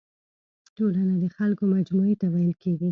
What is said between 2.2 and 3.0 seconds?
ته ويل کيږي.